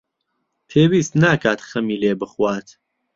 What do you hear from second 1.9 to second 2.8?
لێ بخوات.